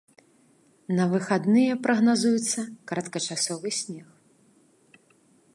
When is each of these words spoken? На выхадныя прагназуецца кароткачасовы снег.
На 0.99 1.05
выхадныя 1.11 1.73
прагназуецца 1.83 2.61
кароткачасовы 2.93 3.69
снег. 3.85 4.07